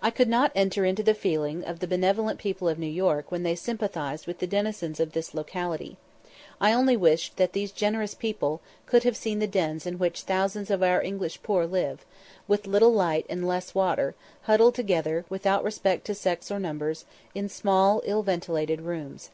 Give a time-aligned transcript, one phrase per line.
[0.00, 3.42] I could not enter into the feelings of the benevolent people of New York when
[3.42, 5.96] they sympathised with the denizens of this locality.
[6.60, 10.70] I only wished that these generous people could have seen the dens in which thousands
[10.70, 12.04] of our English poor live,
[12.46, 17.04] with little light and less water, huddled together, without respect to sex or numbers,
[17.34, 19.30] in small, ill ventilated rooms.